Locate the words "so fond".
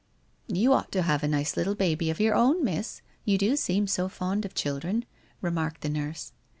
3.85-4.45